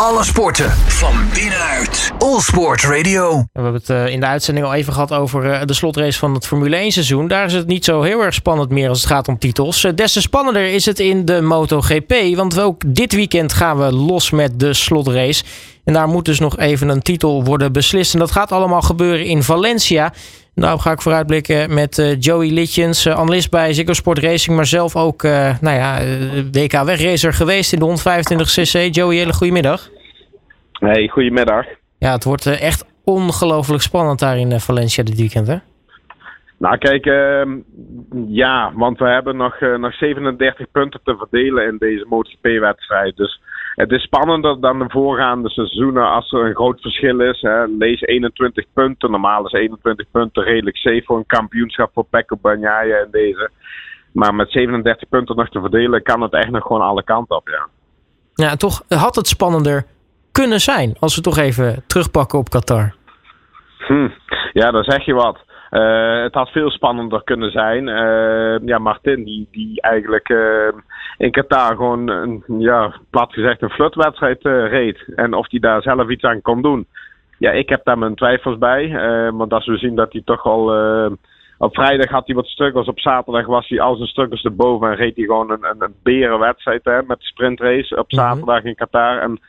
[0.00, 2.12] Alle sporten van binnenuit.
[2.18, 3.36] All Sport Radio.
[3.36, 6.34] We hebben het eh, in de uitzending al even gehad over eh, de slotrace van
[6.34, 7.28] het Formule 1 seizoen.
[7.28, 9.84] Daar is het niet zo heel erg spannend meer als het gaat om titels.
[9.84, 12.14] Eh, des te spannender is het in de MotoGP.
[12.34, 15.44] Want ook dit weekend gaan we los met de slotrace.
[15.90, 18.12] En daar moet dus nog even een titel worden beslist.
[18.12, 20.12] En dat gaat allemaal gebeuren in Valencia.
[20.54, 25.22] Daarop ga ik vooruitblikken met Joey Litjens, analist bij Ziggo Sport Racing, maar zelf ook
[25.60, 25.98] nou ja,
[26.52, 28.90] WK wegracer geweest in de 125cc.
[28.90, 29.88] Joey, hele goedemiddag.
[30.72, 31.66] Hey, goedemiddag.
[31.98, 35.56] Ja, het wordt echt ongelooflijk spannend daar in Valencia dit weekend, hè?
[36.58, 37.42] Nou, kijk, uh,
[38.26, 43.16] ja, want we hebben nog, uh, nog 37 punten te verdelen in deze MotoGP-wedstrijd.
[43.16, 43.40] Dus
[43.74, 47.40] het is spannender dan de voorgaande seizoenen als er een groot verschil is.
[47.40, 47.64] Hè.
[47.66, 49.10] Lees 21 punten.
[49.10, 53.50] Normaal is 21 punten redelijk safe voor een kampioenschap voor Pecco Bagnaia in deze.
[54.12, 57.48] Maar met 37 punten nog te verdelen kan het echt nog gewoon alle kanten op,
[57.48, 57.68] ja.
[58.34, 59.84] Ja, toch had het spannender
[60.32, 62.94] kunnen zijn als we toch even terugpakken op Qatar.
[63.78, 64.08] Hm.
[64.52, 65.38] Ja, dan zeg je wat.
[65.70, 67.86] Uh, het had veel spannender kunnen zijn.
[67.86, 70.68] Uh, ja, Martin, die, die eigenlijk uh,
[71.20, 75.04] in Qatar gewoon, een, ja, plat gezegd, een flutwedstrijd reed.
[75.14, 76.86] En of hij daar zelf iets aan kon doen.
[77.38, 78.90] Ja, ik heb daar mijn twijfels bij.
[79.32, 80.74] want als we zien dat hij toch al.
[81.58, 84.96] op vrijdag had hij wat struggles, op zaterdag was hij al zijn struggles erboven en
[84.96, 89.18] reed hij gewoon een, een, een berenwedstrijd hè, met de sprintrace op zaterdag in Qatar.
[89.18, 89.40] En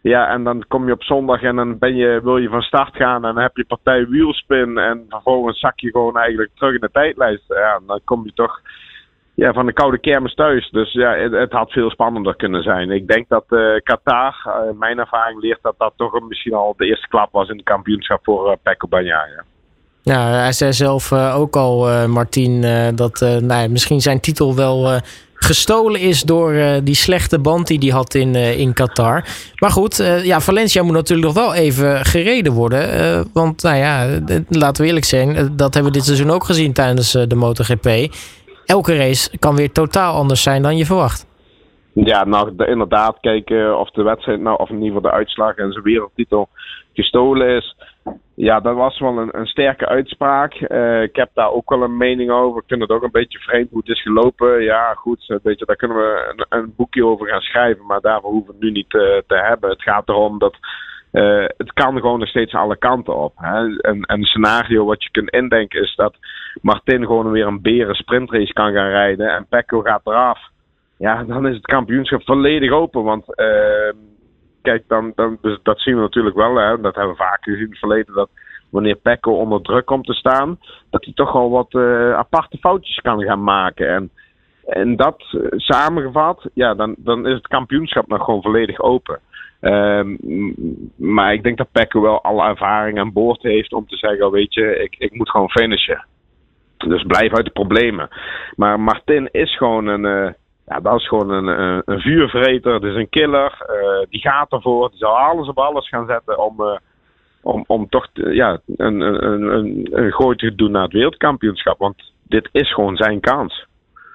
[0.00, 2.96] ja, en dan kom je op zondag en dan ben je, wil je van start
[2.96, 6.80] gaan en dan heb je partij wielspin en vervolgens zak je gewoon eigenlijk terug in
[6.80, 7.44] de tijdlijst.
[7.48, 8.60] Ja, dan kom je toch
[9.40, 10.70] ja, van de koude kermis thuis.
[10.70, 12.90] Dus ja, het, had veel spannender kunnen zijn.
[12.90, 16.86] Ik denk dat uh, Qatar, uh, mijn ervaring leert dat dat toch misschien al de
[16.86, 19.44] eerste klap was in het kampioenschap voor uh, Pecco Bagnaia.
[20.02, 22.60] Ja, hij zei zelf ook al, Martin,
[22.94, 25.00] dat nou, misschien zijn titel wel
[25.34, 26.54] gestolen is door
[26.84, 29.24] die slechte band die hij had in, in Qatar.
[29.54, 33.28] Maar goed, ja, Valencia moet natuurlijk nog wel even gereden worden.
[33.32, 37.12] want nou ja, laten we eerlijk zijn, dat hebben we dit seizoen ook gezien tijdens
[37.12, 37.88] de MotoGP.
[38.70, 41.26] Elke race kan weer totaal anders zijn dan je verwacht.
[41.92, 45.72] Ja, nou inderdaad, kijken of de wedstrijd, nou, of in ieder geval de uitslag en
[45.72, 46.48] zijn wereldtitel
[46.92, 47.76] gestolen is.
[48.34, 50.54] Ja, dat was wel een, een sterke uitspraak.
[50.60, 52.60] Uh, ik heb daar ook wel een mening over.
[52.60, 54.62] Ik vind het ook een beetje vreemd hoe het is gelopen.
[54.62, 58.48] Ja, goed, een beetje, daar kunnen we een, boekje over gaan schrijven, maar daarvoor hoeven
[58.48, 59.70] we het nu niet uh, te hebben.
[59.70, 60.56] Het gaat erom dat
[61.56, 63.32] het kan gewoon nog steeds alle kanten op.
[63.36, 63.78] Hè.
[63.80, 66.14] En, een scenario wat je kunt indenken is dat
[66.62, 70.38] Martin gewoon weer een beren sprintrace kan gaan rijden en Pecco gaat eraf.
[70.98, 73.02] Ja, dan is het kampioenschap volledig open.
[73.02, 73.24] Want
[74.62, 76.56] kijk, dan, dan, dus dat zien we natuurlijk wel.
[76.56, 78.14] Hè, dat hebben we vaak gezien in het verleden.
[78.14, 78.30] Dat
[78.70, 80.58] wanneer Pecco onder druk komt te staan,
[80.90, 83.88] dat hij toch al wat uh, aparte foutjes kan gaan maken.
[83.88, 84.10] En,
[84.66, 89.20] en dat uh, samengevat, ja, dan, dan is het kampioenschap nog gewoon volledig open.
[89.60, 90.18] Um,
[90.96, 94.54] maar ik denk dat Pecco wel alle ervaring aan boord heeft om te zeggen: Weet
[94.54, 96.04] je, ik, ik moet gewoon finishen.
[96.88, 98.08] Dus blijf uit de problemen.
[98.56, 100.04] Maar Martin is gewoon een.
[100.04, 100.32] Uh,
[100.66, 103.66] ja, dat is gewoon een, een, vuurvreter, dus een killer.
[103.70, 106.76] Uh, die gaat ervoor, die zal alles op alles gaan zetten om, uh,
[107.42, 111.78] om, om toch ja, een, een, een, een gooi te doen naar het wereldkampioenschap.
[111.78, 113.66] Want dit is gewoon zijn kans.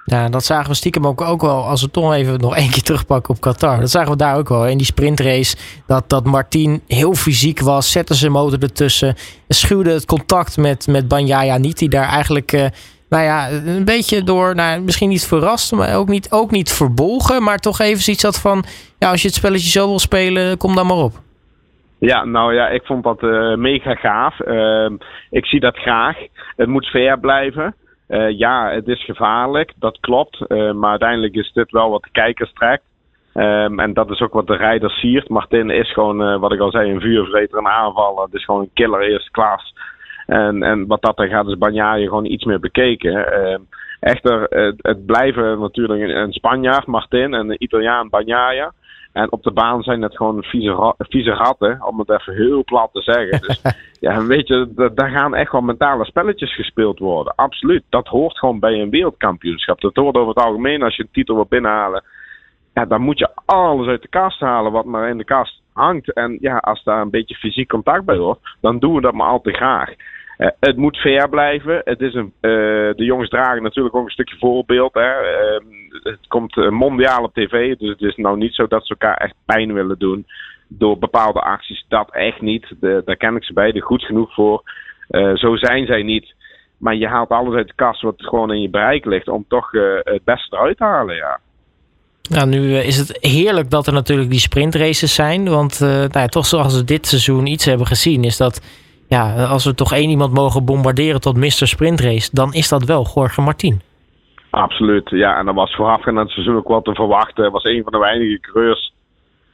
[0.08, 2.82] Ja, dat zagen we stiekem ook, ook wel, als we toch even nog één keer
[2.82, 3.80] terugpakken op Qatar.
[3.80, 5.56] Dat zagen we daar ook wel in die sprintrace.
[5.86, 9.14] Dat, dat Martin heel fysiek was, zette zijn motor ertussen.
[9.48, 12.52] Schuwde het contact met, met Banyaya niet, die daar eigenlijk...
[12.52, 12.66] Uh,
[13.08, 17.42] nou ja, een beetje door, nou, misschien niet verrast, maar ook niet, ook niet verbolgen.
[17.42, 18.64] Maar toch even iets had van,
[18.98, 21.20] ja, als je het spelletje zo wil spelen, kom dan maar op.
[21.98, 24.40] Ja, nou ja, ik vond dat uh, mega gaaf.
[24.40, 24.90] Uh,
[25.30, 26.16] ik zie dat graag.
[26.56, 27.74] Het moet fair blijven.
[28.08, 30.48] Uh, ja, het is gevaarlijk, dat klopt.
[30.48, 32.84] maar uiteindelijk is dit wel wat de kijkers trekt.
[33.34, 35.28] Um, en dat is ook wat de rijder siert.
[35.28, 38.24] Martin is gewoon, wat ik al zei, een vuurvreter, een aanvaller.
[38.24, 39.74] Het is gewoon een killer eerste klas.
[40.26, 43.12] En, en wat dat dan gaat, is Banjaya gewoon iets meer bekeken.
[43.12, 43.58] Uh,
[44.00, 48.72] echter, het, het, blijven natuurlijk een, een Spanjaard, Martin, en een Italiaan, Banjaya.
[49.16, 52.88] En op de baan zijn het gewoon vieze, vieze ratten, om het even heel plat
[52.92, 53.40] te zeggen.
[53.40, 53.62] Dus
[54.06, 57.34] ja, weet je, daar gaan echt wel mentale spelletjes gespeeld worden.
[57.34, 57.82] Absoluut.
[57.88, 59.80] Dat hoort gewoon bij een wereldkampioenschap.
[59.80, 62.04] Dat hoort over het algemeen als je een titel wil binnenhalen.
[62.74, 66.12] Ja, dan moet je alles uit de kast halen wat maar in de kast hangt.
[66.12, 69.28] En ja, als daar een beetje fysiek contact bij hoort, dan doen we dat maar
[69.28, 69.90] al te graag.
[70.38, 71.80] Uh, het moet fair blijven.
[71.84, 72.50] Het is een, uh,
[72.94, 74.94] de jongens dragen natuurlijk ook een stukje voorbeeld.
[74.94, 75.10] Hè.
[75.10, 75.60] Uh,
[76.02, 77.76] het komt mondiaal op tv.
[77.76, 80.26] Dus het is nou niet zo dat ze elkaar echt pijn willen doen
[80.68, 81.84] door bepaalde acties.
[81.88, 82.66] Dat echt niet.
[82.80, 84.62] Daar ken ik ze beiden goed genoeg voor.
[85.34, 86.34] zo zijn zij niet.
[86.78, 89.70] Maar je haalt alles uit de kast wat gewoon in je bereik ligt om toch
[90.02, 91.16] het beste eruit te halen.
[91.16, 91.40] Ja.
[92.30, 95.48] Nou, nu is het heerlijk dat er natuurlijk die sprintraces zijn.
[95.48, 98.60] Want nou ja, toch zoals we dit seizoen iets hebben gezien, is dat
[99.08, 101.66] ja, als we toch één iemand mogen bombarderen tot Mr.
[101.66, 103.80] Sprintrace, dan is dat wel Jorge Martin.
[104.50, 105.38] Absoluut, ja.
[105.38, 107.42] En dat was voorafgaand aan het seizoen ook wat te verwachten.
[107.42, 108.92] Hij was een van de weinige coureurs.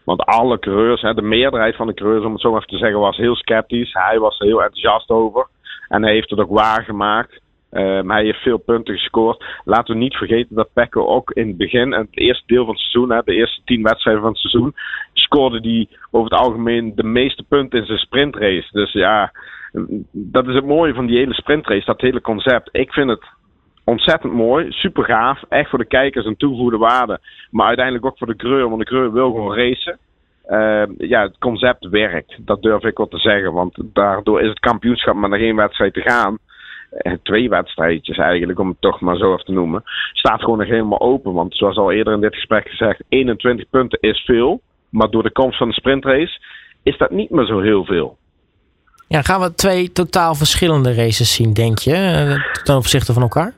[0.05, 3.17] Want alle coureurs, de meerderheid van de coureurs, om het zo even te zeggen, was
[3.17, 3.93] heel sceptisch.
[3.93, 5.47] Hij was er heel enthousiast over.
[5.89, 7.41] En hij heeft het ook waargemaakt.
[7.75, 9.45] Um, hij heeft veel punten gescoord.
[9.65, 12.75] Laten we niet vergeten dat Pekko ook in het begin, en het eerste deel van
[12.75, 14.75] het seizoen, hè, de eerste tien wedstrijden van het seizoen,
[15.13, 18.69] scoorde hij over het algemeen de meeste punten in zijn sprintrace.
[18.71, 19.33] Dus ja,
[20.11, 22.69] dat is het mooie van die hele sprintrace, dat hele concept.
[22.73, 23.25] Ik vind het
[23.85, 25.43] ontzettend mooi, super gaaf.
[25.49, 27.21] Echt voor de kijkers een toegevoegde waarde.
[27.51, 29.99] Maar uiteindelijk ook voor de creur, want de creur wil gewoon racen.
[30.49, 32.37] Uh, ja, het concept werkt.
[32.39, 33.53] Dat durf ik wel te zeggen.
[33.53, 36.39] Want daardoor is het kampioenschap maar nog één wedstrijd te gaan.
[36.93, 39.83] Uh, twee wedstrijdjes eigenlijk, om het toch maar zo even te noemen.
[40.13, 41.33] Staat gewoon nog helemaal open.
[41.33, 44.61] Want zoals al eerder in dit gesprek gezegd, 21 punten is veel.
[44.89, 46.41] Maar door de komst van de sprintrace
[46.83, 48.17] is dat niet meer zo heel veel.
[49.09, 53.53] Ja, gaan we twee totaal verschillende races zien, denk je, eh, ten opzichte van elkaar?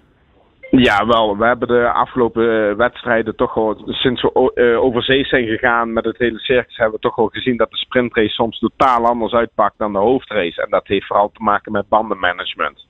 [0.70, 1.36] Ja, wel.
[1.36, 5.92] We hebben de afgelopen eh, wedstrijden toch wel, sinds we uh, over zee zijn gegaan
[5.92, 9.32] met het hele circus, hebben we toch wel gezien dat de sprintrace soms totaal anders
[9.32, 10.62] uitpakt dan de hoofdrace.
[10.62, 12.86] En dat heeft vooral te maken met bandenmanagement.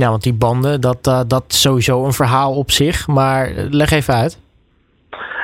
[0.00, 3.06] Ja, want die banden, dat, uh, dat is sowieso een verhaal op zich.
[3.06, 4.40] Maar leg even uit.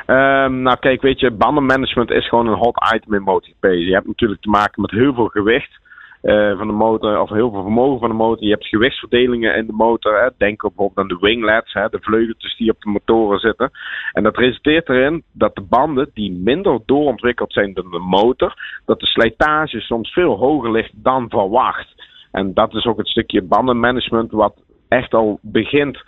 [0.07, 3.63] Um, nou kijk, weet je, bandenmanagement is gewoon een hot item in MotoGP.
[3.63, 5.85] Je hebt natuurlijk te maken met heel veel gewicht.
[6.23, 8.43] Uh, van de motor, of heel veel vermogen van de motor.
[8.43, 10.21] Je hebt gewichtsverdelingen in de motor.
[10.21, 10.27] Hè.
[10.37, 13.71] Denk bijvoorbeeld aan de winglets, hè, de vleugeltjes die op de motoren zitten.
[14.13, 18.53] En dat resulteert erin dat de banden die minder doorontwikkeld zijn dan de motor,
[18.85, 21.95] dat de slijtage soms veel hoger ligt dan verwacht.
[22.31, 24.55] En dat is ook het stukje bandenmanagement wat
[24.87, 26.03] echt al begint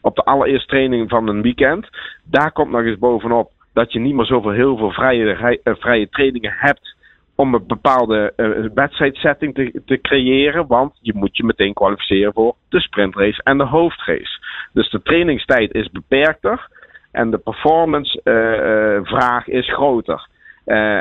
[0.00, 1.88] op de allereerste training van een weekend.
[2.24, 6.08] Daar komt nog eens bovenop dat je niet meer zoveel heel veel vrije, uh, vrije
[6.08, 6.96] trainingen hebt
[7.34, 10.66] om een bepaalde uh, wedstrijdsetting te, te, creëren.
[10.66, 14.38] Want je moet je meteen kwalificeren voor de sprintrace en de hoofdrace.
[14.72, 16.68] Dus de trainingstijd is beperkter
[17.12, 20.28] en de performance uh, vraag is groter.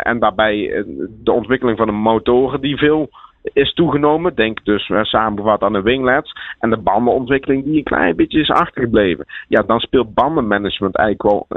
[0.03, 0.83] en daarbij
[1.23, 3.09] de ontwikkeling van de motoren die veel
[3.41, 4.35] is toegenomen.
[4.35, 6.33] Denk dus uh, samengevat aan de winglets.
[6.59, 9.25] En de bandenontwikkeling die een klein beetje is achtergebleven.
[9.47, 11.47] Ja, dan speelt bandenmanagement eigenlijk wel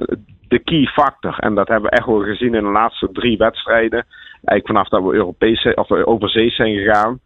[0.48, 1.38] de key factor.
[1.38, 4.04] En dat hebben we echt wel gezien in de laatste drie wedstrijden.
[4.44, 7.18] Eigenlijk vanaf dat we Europese, of overzees zijn gegaan.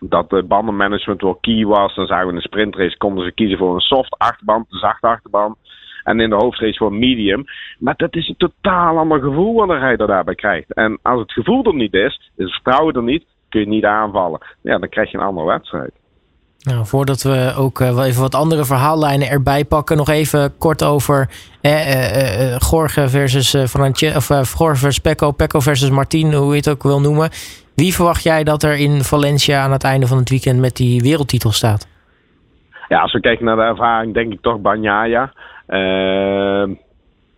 [0.00, 1.94] Dat de bandenmanagement wel key was.
[1.94, 5.06] Dan zagen we in de sprintrace konden ze kiezen voor een soft achterband, een zachte
[5.06, 5.56] achterband.
[6.04, 7.44] En in de hoofdrace voor medium.
[7.78, 10.74] Maar dat is een totaal ander gevoel wat de rijder daarbij krijgt.
[10.74, 13.24] En als het gevoel er niet is, is het vertrouwen er niet,
[13.54, 14.40] kun je niet aanvallen.
[14.60, 15.92] Ja, dan krijg je een andere wedstrijd.
[16.58, 20.84] Nou, voordat we ook uh, wel even wat andere verhaallijnen erbij pakken, nog even kort
[20.84, 21.28] over
[21.60, 26.56] eh, uh, Gorge versus uh, Francesco, of Gorge versus Pecco, Pecco versus Martin, hoe je
[26.56, 27.28] het ook wil noemen.
[27.74, 31.00] Wie verwacht jij dat er in Valencia aan het einde van het weekend met die
[31.00, 31.88] wereldtitel staat?
[32.88, 35.32] Ja, als we kijken naar de ervaring, denk ik toch Banyaya.
[35.66, 36.74] Ehm,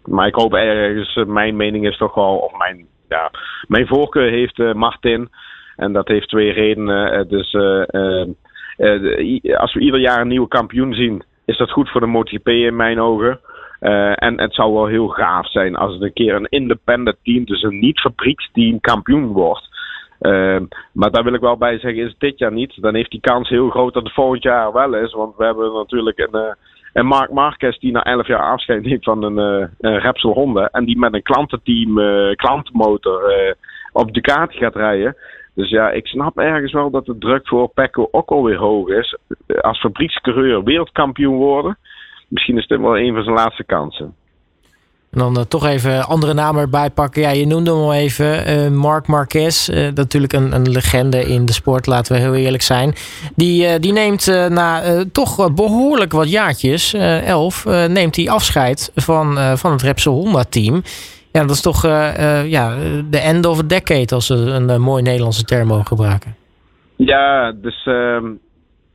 [0.04, 3.30] maar ik hoop ergens, mijn mening is toch wel, of mijn, ja,
[3.66, 5.28] mijn voorkeur heeft Martin.
[5.76, 7.28] En dat heeft twee redenen.
[7.28, 8.30] Dus ehm,
[8.78, 12.48] uh, als we ieder jaar een nieuwe kampioen zien, is dat goed voor de MotoGP
[12.48, 13.40] in mijn ogen.
[14.14, 17.62] En het zou wel heel gaaf zijn als het een keer een independent team, dus
[17.62, 19.68] een niet-fabrieksteam, kampioen wordt.
[20.20, 20.60] Uh,
[20.92, 22.82] maar daar wil ik wel bij zeggen, is het dit jaar niet.
[22.82, 25.12] Dan heeft die kans heel groot dat het volgend jaar wel is.
[25.12, 26.54] Want we hebben natuurlijk een,
[26.92, 29.36] uh, Mark Marquez die na 11 jaar afscheid neemt van een,
[29.80, 30.68] een Repsol Honda.
[30.72, 31.94] En die met een klantenteam,
[32.36, 33.34] klantenmotor
[33.92, 35.16] op Ducati gaat rijden.
[35.56, 39.16] Dus ja, ik snap ergens wel dat de druk voor Pecco ook alweer hoog is.
[39.60, 41.78] Als fabriekscoureur wereldkampioen worden,
[42.28, 44.14] misschien is dit wel een van zijn laatste kansen.
[45.10, 47.22] En dan uh, toch even andere namen erbij pakken.
[47.22, 48.48] Ja, je noemde hem al even.
[48.48, 52.62] Uh, Mark Marquez, uh, natuurlijk een, een, legende in de sport, laten we heel eerlijk
[52.62, 52.94] zijn.
[53.34, 54.82] Die, die neemt na
[55.12, 56.94] toch behoorlijk wat jaartjes,
[57.24, 60.82] elf, neemt hij afscheid van, van het Repsol Honda team.
[61.36, 62.76] Ja, dat is toch uh, ja,
[63.10, 66.34] de end of a decade, als we een, een mooi Nederlandse term mogen gebruiken.
[66.96, 68.22] Ja, dus uh,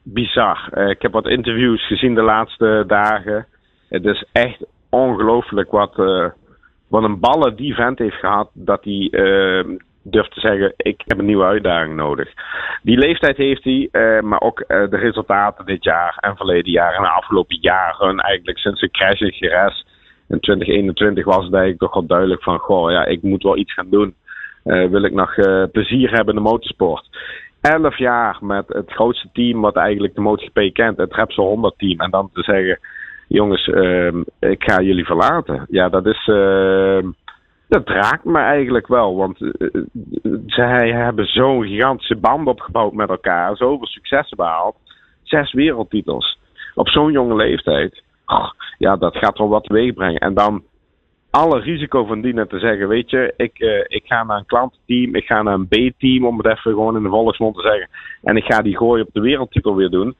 [0.03, 0.89] bizar.
[0.89, 3.47] Ik heb wat interviews gezien de laatste dagen.
[3.89, 5.95] Het is echt ongelooflijk wat,
[6.87, 8.49] wat een ballen die vent heeft gehad.
[8.53, 12.29] Dat hij ehm, durft te zeggen: Ik heb een nieuwe uitdaging nodig.
[12.83, 13.89] Die leeftijd heeft hij,
[14.21, 18.79] maar ook de resultaten dit jaar en verleden jaar en de afgelopen jaren, eigenlijk sinds
[18.79, 19.85] de crash in Geres
[20.31, 23.73] in 2021 was het eigenlijk toch wel duidelijk van, goh, ja, ik moet wel iets
[23.73, 24.13] gaan doen.
[24.65, 27.09] Uh, wil ik nog uh, plezier hebben in de motorsport.
[27.61, 31.99] Elf jaar met het grootste team wat eigenlijk de MotoGP kent, het Repsol Honda team.
[31.99, 32.79] En dan te zeggen,
[33.27, 35.65] jongens, ehm, ik ga jullie verlaten.
[35.69, 36.27] Ja, dat is.
[36.27, 37.09] Ehm,
[37.67, 39.15] dat raakt me eigenlijk wel.
[39.15, 39.51] Want uh,
[40.45, 43.55] zij hebben zo'n gigantische band opgebouwd met elkaar.
[43.55, 44.75] Zoveel successen behaald.
[45.23, 46.37] Zes wereldtitels.
[46.75, 48.03] Op zo'n jonge leeftijd.
[48.77, 50.19] Ja, dat gaat wel wat teweeg brengen.
[50.19, 50.63] En dan
[51.31, 55.15] alle risico van dienen te zeggen: Weet je, ik, uh, ik ga naar een klantenteam.
[55.15, 57.89] Ik ga naar een B-team, om het even gewoon in de volksmond te zeggen.
[58.23, 60.15] En ik ga die gooien op de wereldtitel weer doen.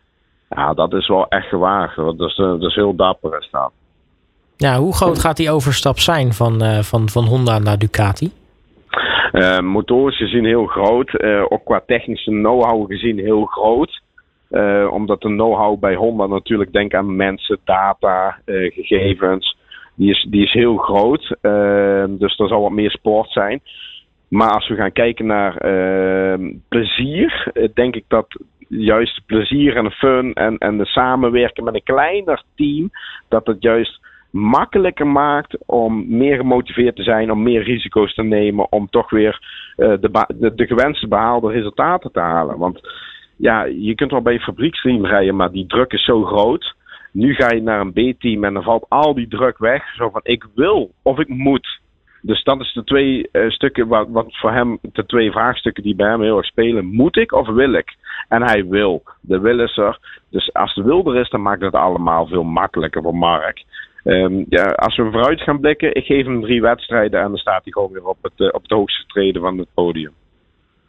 [0.50, 1.96] Ja, dat is wel echt gewaagd.
[1.96, 3.72] Dat is, dat is heel dapper staan.
[4.58, 8.32] Ja, hoe groot gaat die overstap zijn van, uh, van, van Honda naar Ducati?
[9.62, 11.24] Motorisch gezien heel groot.
[11.50, 14.01] Ook qua technische know-how gezien heel groot.
[14.90, 19.58] Omdat de know-how bij Honda natuurlijk, denk aan mensen, data, gegevens.
[19.96, 21.36] Die is, die is heel groot.
[22.20, 23.62] dus er zal wat meer sport zijn.
[24.28, 25.58] Maar als we gaan kijken naar
[26.70, 28.28] plezier, denk ik dat
[28.68, 32.90] juist plezier en fun en, en de samenwerken met een kleiner team,
[33.28, 38.72] dat het juist makkelijker maakt om meer gemotiveerd te zijn, om meer risico's te nemen,
[38.72, 39.40] om toch weer
[39.76, 42.58] de, de, de, gewenste behaalde resultaten te halen.
[42.58, 42.80] Want
[43.42, 46.76] ja, je kunt wel bij een fabrieksteam rijden, maar die druk is zo groot.
[47.12, 49.96] Nu ga je naar een B-team en dan valt al die druk weg.
[49.96, 51.80] Zo van ik wil of ik moet.
[52.22, 56.10] Dus dat is de twee uh, stukken wat, voor hem, de twee vraagstukken die bij
[56.10, 56.86] hem heel erg spelen.
[56.86, 57.96] Moet ik of wil ik?
[58.28, 59.04] En hij wil.
[59.22, 60.00] De wil is er.
[60.30, 63.64] Dus als de wil er is, dan maakt het allemaal veel makkelijker voor Mark.
[64.04, 67.64] Um, ja, als we vooruit gaan blikken, ik geef hem drie wedstrijden en dan staat
[67.64, 70.14] hij gewoon weer op het, uh, op het hoogste treden van het podium.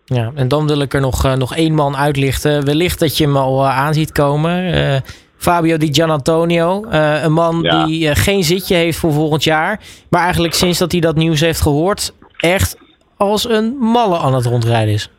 [0.05, 2.65] Ja, en dan wil ik er nog, uh, nog één man uitlichten.
[2.65, 5.03] Wellicht dat je hem al uh, aan ziet komen.
[5.37, 6.85] Fabio Di Gianantonio.
[6.91, 7.85] een man ja.
[7.85, 9.81] die geen zitje heeft voor volgend jaar.
[10.11, 12.79] Maar eigenlijk sinds dat hij dat nieuws heeft gehoord, echt
[13.17, 15.11] als een malle aan het rondrijden is.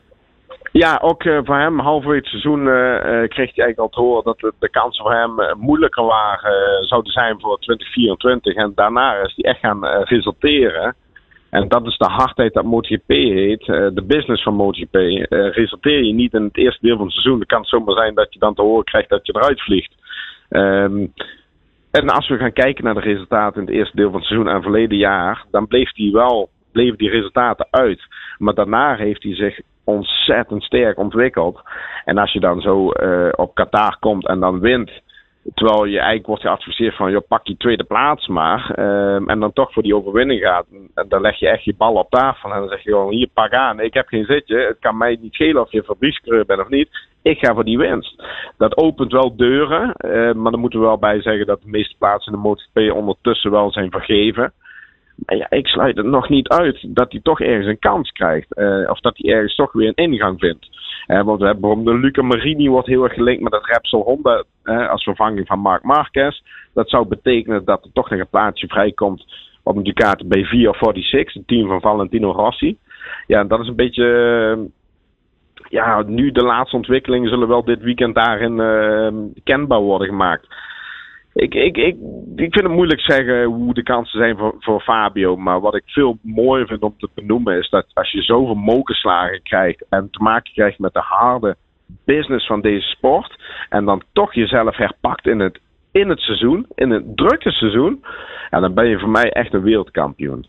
[0.73, 3.99] Ja, ook uh, voor hem halverwege het seizoen uh, uh, kreeg hij eigenlijk al te
[3.99, 8.55] horen dat de, de kansen voor hem moeilijker waren, zouden zijn voor 2024.
[8.55, 10.95] En daarna is hij echt gaan resulteren.
[11.53, 14.95] En dat is de hardheid dat MotoGP heet, de business van MotoGP.
[15.29, 18.15] resulteer je niet in het eerste deel van het seizoen, dan kan het zomaar zijn
[18.15, 19.93] dat je dan te horen krijgt dat je eruit vliegt.
[20.49, 21.13] Um,
[21.91, 24.49] en als we gaan kijken naar de resultaten in het eerste deel van het seizoen
[24.49, 28.01] en verleden jaar, dan bleef hij wel, bleven die resultaten uit.
[28.37, 31.61] Maar daarna heeft hij zich ontzettend sterk ontwikkeld.
[32.05, 34.91] En als je dan zo uh, op Qatar komt en dan wint.
[35.53, 38.75] Terwijl je eigenlijk wordt geadviseerd van, joh, pak je tweede plaats maar.
[38.79, 40.65] Uh, en dan toch voor die overwinning gaat.
[40.93, 42.51] En dan leg je echt je bal op tafel.
[42.51, 43.79] En dan zeg je gewoon, hier, pak aan.
[43.79, 44.57] Ik heb geen zitje.
[44.57, 46.89] Het kan mij niet schelen of je fabriekskreur bent of niet.
[47.21, 48.23] Ik ga voor die winst.
[48.57, 49.95] Dat opent wel deuren.
[50.05, 52.95] Uh, maar dan moeten we wel bij zeggen dat de meeste plaatsen in de MotoGP
[52.95, 54.53] ondertussen wel zijn vergeven.
[55.25, 58.47] Maar ja, ik sluit het nog niet uit dat hij toch ergens een kans krijgt.
[58.57, 60.67] Uh, of dat hij ergens toch weer een ingang vindt.
[61.07, 64.43] Uh, want hebben de Luca Marini wordt heel erg gelinkt met het Repsol Honda
[64.89, 66.41] als vervanging van Marc Marquez.
[66.73, 69.25] Dat zou betekenen dat er toch nog een plaatsje vrijkomt
[69.63, 72.77] op een Ducati B446, het team van Valentino Rossi.
[73.27, 74.69] Ja, dat is een beetje
[75.69, 78.55] ja, nu de laatste ontwikkelingen zullen wel dit weekend daarin
[79.43, 80.47] kenbaar worden gemaakt.
[81.33, 81.95] Ik, ik, ik,
[82.35, 85.37] ik vind het moeilijk zeggen hoe de kansen zijn voor, voor Fabio.
[85.37, 89.41] Maar wat ik veel mooier vind om te benoemen is dat als je zoveel mokerslagen
[89.41, 91.55] krijgt en te maken krijgt met de harde
[92.05, 93.41] business van deze sport.
[93.69, 95.59] En dan toch jezelf herpakt in het,
[95.91, 98.03] in het seizoen, in het drukke seizoen.
[98.49, 100.45] En dan ben je voor mij echt een wereldkampioen.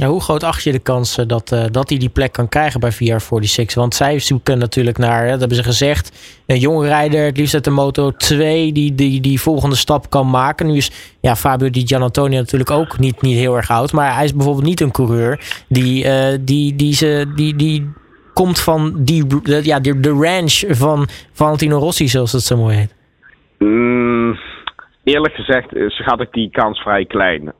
[0.00, 2.80] Ja, hoe groot acht je de kans dat, uh, dat hij die plek kan krijgen
[2.80, 3.74] bij VR46?
[3.74, 6.12] Want zij zoeken natuurlijk naar, dat hebben ze gezegd,
[6.46, 10.30] een jonge rijder, het liefst uit de Moto 2, die, die die volgende stap kan
[10.30, 10.66] maken.
[10.66, 10.90] Nu is
[11.20, 14.66] ja, Fabio Di Gianantonio natuurlijk ook niet, niet heel erg oud, maar hij is bijvoorbeeld
[14.66, 17.88] niet een coureur die, uh, die, die, ze, die, die
[18.34, 19.24] komt van die,
[19.62, 22.94] ja, de, de ranch van Valentino Rossi, zoals het zo mooi heet.
[23.58, 24.38] Mm
[25.14, 27.52] eerlijk gezegd is, gaat ik die kans vrij klein.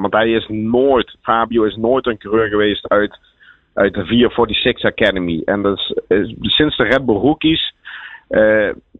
[0.00, 3.18] Want hij is nooit, Fabio is nooit een coureur geweest uit,
[3.74, 5.42] uit de 446 Academy.
[5.44, 7.74] En dat is, sinds de Red Bull rookies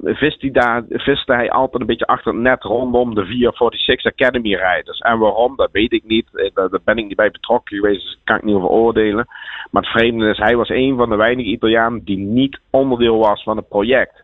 [0.02, 4.54] vist hij daar, viste hij altijd een beetje achter het net rondom de 446 Academy
[4.54, 4.98] rijders.
[4.98, 6.26] En waarom, dat weet ik niet.
[6.32, 9.26] Eh, daar, ben ik niet bij betrokken geweest, dus kan ik niet over oordelen.
[9.70, 13.42] Maar het vreemde is, hij was een van de weinige Italianen die niet onderdeel was
[13.42, 14.22] van het project.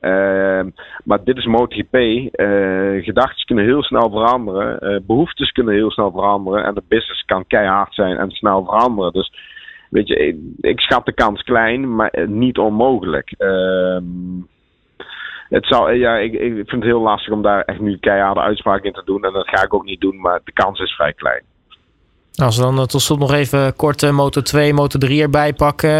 [0.00, 0.72] Uh,
[1.04, 1.94] maar dit is MotoGP.
[1.94, 4.92] Uh, gedachten kunnen heel snel veranderen.
[4.92, 6.64] Uh, behoeftes kunnen heel snel veranderen.
[6.64, 9.12] En de business kan keihard zijn en snel veranderen.
[9.12, 9.32] Dus
[9.90, 13.34] weet je, ik, schat de kans klein, maar niet onmogelijk.
[13.38, 14.04] Ehm,
[15.48, 18.84] het zal, ja, ik, ik vind het heel lastig om daar echt nu keiharde uitspraken
[18.84, 19.24] in te doen.
[19.24, 21.42] En dat ga ik ook niet doen, maar de kans is vrij klein.
[22.36, 25.90] Als we dan tot slot nog even kort uh, Moto 2, Moto 3 erbij pakken.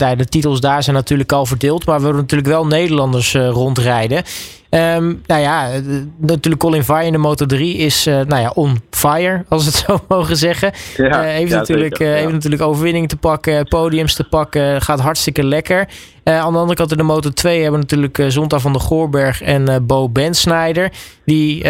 [0.00, 1.86] Uh, de titels daar zijn natuurlijk al verdeeld.
[1.86, 4.22] Maar we hebben natuurlijk wel Nederlanders uh, rondrijden.
[4.70, 5.68] Ehm, nou ja,
[6.16, 9.78] natuurlijk Colin Vire in de Moto 3 is nou ja, on fire, als we het
[9.86, 10.72] zo mogen zeggen.
[10.96, 14.82] Ja, heeft, natuurlijk, zeker, heeft natuurlijk overwinning te pakken, podiums te pakken.
[14.82, 15.88] Gaat hartstikke lekker.
[16.24, 19.42] aan de andere kant in de Moto 2 hebben we natuurlijk Zonta van der Goorberg
[19.42, 20.92] en Bo Bensnijder.
[21.24, 21.64] Die,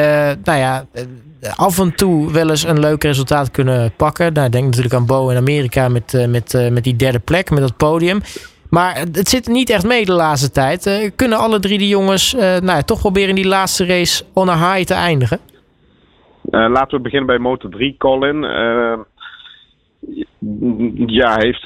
[0.45, 0.87] nou ja
[1.57, 4.33] af en toe wel eens een leuk resultaat kunnen pakken.
[4.33, 7.77] Nou, denk natuurlijk aan Bo in Amerika met, met, met die derde plek, met dat
[7.77, 8.21] podium.
[8.71, 10.87] Maar het zit niet echt mee de laatste tijd.
[10.87, 14.49] Uh, kunnen alle drie die jongens nou ja, toch proberen in die laatste race on
[14.49, 15.41] a high te eindigen?
[16.51, 18.43] laten we beginnen bij Motor 3, Colin.
[21.07, 21.65] ja, heeft,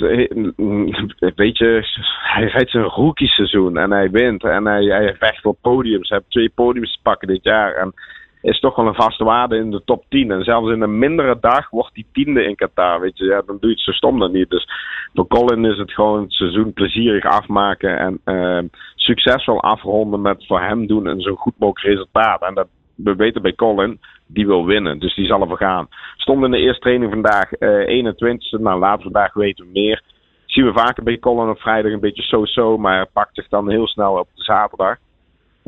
[1.35, 1.85] weet je,
[2.23, 6.09] hij rijdt zijn rookie seizoen en hij wint en hij, hij vecht op podiums.
[6.09, 7.75] Hij heeft twee podiums te pakken dit jaar.
[7.75, 7.95] En
[8.43, 10.31] is toch wel een vaste waarde in de top 10.
[10.31, 13.01] En zelfs in een mindere dag wordt die tiende in Qatar.
[13.01, 14.51] Weet je, ja, dan doe je het zo stom dan niet.
[14.51, 14.69] Dus
[15.15, 20.61] voor Colin is het gewoon het seizoen plezierig afmaken en uh, succesvol afronden met voor
[20.61, 22.43] hem doen een zo goed mogelijk resultaat.
[22.43, 24.99] En dat we weten bij Colin, die wil winnen.
[24.99, 25.89] Dus die zal ervoor gaan.
[26.17, 28.61] Stond in de eerste training vandaag uh, 21ste.
[28.61, 30.03] Nou, later vandaag weten we meer.
[30.47, 33.87] Zien we vaker bij Colin op vrijdag een beetje zo-zo, maar pakt zich dan heel
[33.87, 34.99] snel op de zaterdag.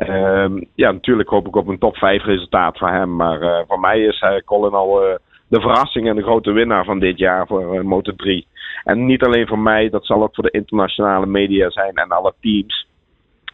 [0.08, 3.16] Ehm, ja, natuurlijk hoop ik op een top 5 resultaat voor hem.
[3.16, 5.14] Maar uh, voor mij is hij Colin al uh,
[5.48, 8.46] de verrassing en de grote winnaar van dit jaar voor uh, Moto 3.
[8.84, 12.34] En niet alleen voor mij, dat zal ook voor de internationale media zijn en alle
[12.40, 12.86] teams.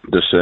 [0.08, 0.32] Dus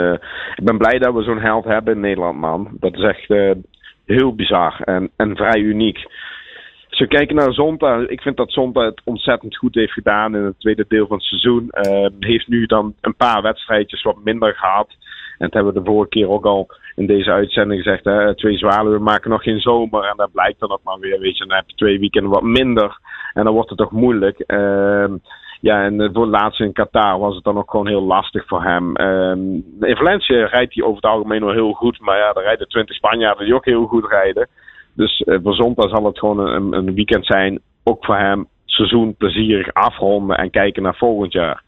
[0.54, 2.68] ik ben blij dat we zo'n held hebben in Nederland, man.
[2.80, 3.56] Dat is echt
[4.04, 6.04] heel bizar en, en vrij uniek.
[6.96, 10.42] Als we kijken naar Zonta, ik vind dat Zonta het ontzettend goed heeft gedaan in
[10.42, 11.70] het tweede deel van het seizoen.
[11.72, 14.88] Uh, heeft nu dan een paar wedstrijdjes wat minder gehad.
[15.38, 18.04] En dat hebben we de vorige keer ook al in deze uitzending gezegd.
[18.04, 20.04] Hè, twee zwaluwen maken nog geen zomer.
[20.04, 21.20] En dat blijkt dan ook maar weer.
[21.20, 22.98] Weet je, dan heb je twee weekenden wat minder.
[23.32, 24.44] En dan wordt het toch moeilijk.
[24.46, 25.04] Uh,
[25.60, 28.62] ja, en voor het laatste in Qatar was het dan ook gewoon heel lastig voor
[28.62, 29.00] hem.
[29.00, 29.30] Uh,
[29.88, 32.00] in Valencia rijdt hij over het algemeen wel heel goed.
[32.00, 34.48] Maar ja, daar rijden 20 Spanjaarden die ook heel goed rijden.
[34.92, 37.60] Dus uh, voor zondag zal het gewoon een, een weekend zijn.
[37.84, 41.62] Ook voor hem seizoen plezierig afronden en kijken naar volgend jaar.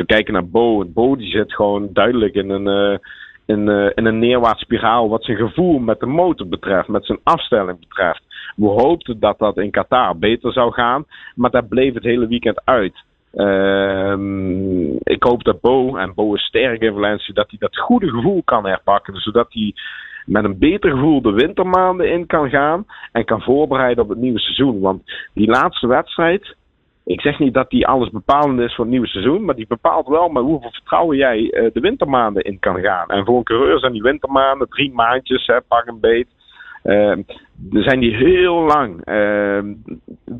[0.00, 2.98] We kijken naar Bo, Bo die zit gewoon duidelijk in een, uh,
[3.46, 7.18] in, uh, in een neerwaarts spiraal wat zijn gevoel met de motor betreft, met zijn
[7.22, 8.22] afstelling betreft.
[8.56, 12.60] We hoopten dat dat in Qatar beter zou gaan, maar daar bleef het hele weekend
[12.64, 13.04] uit.
[13.34, 14.14] Uh,
[15.02, 18.42] ik hoop dat Bo, en Bo is sterk in Valencia, dat hij dat goede gevoel
[18.44, 19.16] kan herpakken.
[19.16, 19.74] Zodat hij
[20.26, 24.38] met een beter gevoel de wintermaanden in kan gaan en kan voorbereiden op het nieuwe
[24.38, 24.80] seizoen.
[24.80, 25.02] Want
[25.34, 26.56] die laatste wedstrijd,
[27.04, 30.06] ik zeg niet dat die alles bepalend is voor het nieuwe seizoen, maar die bepaalt
[30.06, 33.08] wel met hoeveel vertrouwen jij uh, de wintermaanden in kan gaan.
[33.08, 36.28] En voor een coureur zijn die wintermaanden drie maandjes, hè, pak een beet.
[36.84, 37.16] Uh,
[37.70, 39.08] zijn die heel lang.
[39.08, 39.74] Uh,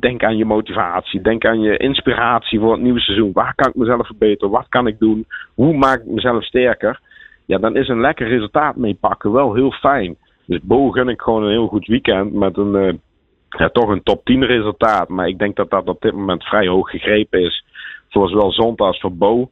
[0.01, 3.33] denk aan je motivatie, denk aan je inspiratie voor het nieuwe seizoen.
[3.33, 4.51] Waar kan ik mezelf verbeteren?
[4.51, 5.27] Wat kan ik doen?
[5.55, 7.01] Hoe maak ik mezelf sterker?
[7.46, 10.16] Ja, dan is een lekker resultaat mee pakken wel heel fijn.
[10.46, 12.92] Dus Bo gun ik gewoon een heel goed weekend met een uh,
[13.58, 15.08] ja, toch een top 10 resultaat.
[15.08, 17.64] Maar ik denk dat dat op dit moment vrij hoog gegrepen is.
[18.08, 19.50] Voor zowel Zonta als voor Bo.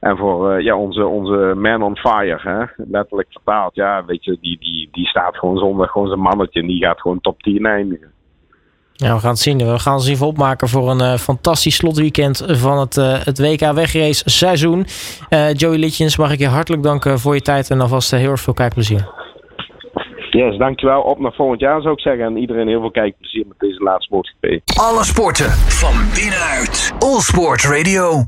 [0.00, 2.84] En voor uh, ja, onze, onze man on fire, hè?
[2.90, 3.74] letterlijk vertaald.
[3.74, 7.00] Ja, weet je, die, die, die staat gewoon zondag gewoon zijn mannetje en die gaat
[7.00, 8.12] gewoon top 10 eindigen.
[8.92, 9.58] Ja, we gaan het zien.
[9.58, 13.72] We gaan ons even opmaken voor een uh, fantastisch slotweekend van het, uh, het WK
[13.72, 14.86] wegrace seizoen.
[15.52, 18.54] Joey Litjens, mag ik je hartelijk danken voor je tijd en alvast heel erg veel
[18.54, 19.19] kijkplezier.
[20.30, 21.02] Yes, dankjewel.
[21.02, 22.24] Op naar volgend jaar zou ik zeggen.
[22.24, 24.60] En iedereen heel veel kijkplezier met deze laatste MotoGP.
[24.78, 26.92] Alle sporten van binnenuit.
[26.98, 28.24] All Sport Radio.